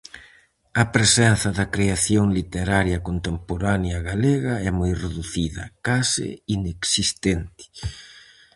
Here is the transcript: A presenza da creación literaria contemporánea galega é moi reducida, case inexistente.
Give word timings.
A 0.81 0.83
presenza 0.95 1.49
da 1.57 1.65
creación 1.75 2.25
literaria 2.39 3.03
contemporánea 3.07 3.97
galega 4.09 4.53
é 4.67 4.69
moi 4.79 4.91
reducida, 5.03 5.63
case 5.87 6.27
inexistente. 6.57 7.63